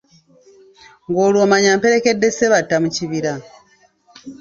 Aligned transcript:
Ng'olwo 1.09 1.39
omanya 1.45 1.71
mperekedde 1.77 2.27
Ssebatta 2.31 2.75
mu 2.83 2.89
kibira. 2.95 3.33